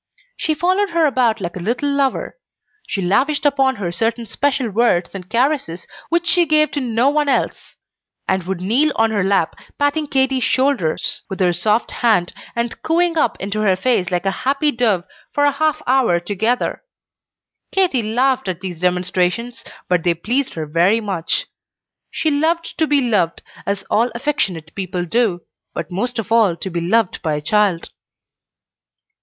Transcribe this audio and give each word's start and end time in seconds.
She 0.35 0.55
followed 0.55 0.89
her 0.89 1.05
about 1.05 1.39
like 1.41 1.55
a 1.55 1.59
little 1.59 1.87
lover; 1.93 2.35
she 2.87 3.03
lavished 3.03 3.45
upon 3.45 3.75
her 3.75 3.91
certain 3.91 4.25
special 4.25 4.67
words 4.67 5.13
and 5.13 5.29
caresses 5.29 5.85
which 6.09 6.25
she 6.25 6.47
gave 6.47 6.71
to 6.71 6.79
no 6.81 7.07
one 7.11 7.29
else; 7.29 7.75
and 8.27 8.41
would 8.47 8.61
kneel 8.61 8.91
on 8.95 9.11
her 9.11 9.23
lap, 9.23 9.55
patting 9.77 10.07
Katy's 10.07 10.43
shoulders 10.43 11.21
with 11.29 11.39
her 11.39 11.53
soft 11.53 11.91
hand, 11.91 12.33
and 12.55 12.81
cooing 12.81 13.15
up 13.15 13.37
into 13.39 13.59
her 13.61 13.75
face 13.75 14.09
like 14.09 14.25
a 14.25 14.31
happy 14.41 14.71
dove, 14.71 15.03
for 15.33 15.45
a 15.45 15.51
half 15.51 15.83
hour 15.85 16.19
together. 16.19 16.81
Katy 17.71 18.01
laughed 18.01 18.47
at 18.47 18.61
these 18.61 18.79
demonstrations, 18.81 19.63
but 19.87 20.01
they 20.03 20.15
pleased 20.15 20.55
her 20.55 20.65
very 20.65 20.99
much. 20.99 21.45
She 22.09 22.31
loved 22.31 22.75
to 22.79 22.87
be 22.87 23.01
loved, 23.01 23.43
as 23.67 23.83
all 23.91 24.09
affectionate 24.15 24.73
people 24.73 25.05
do, 25.05 25.41
but 25.75 25.91
most 25.91 26.17
of 26.17 26.31
all 26.31 26.55
to 26.55 26.71
be 26.71 26.81
loved 26.81 27.21
by 27.21 27.35
a 27.35 27.39
child. 27.41 27.89